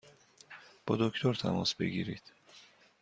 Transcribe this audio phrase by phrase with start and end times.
[0.87, 2.21] با دکتر تماس بگیرید!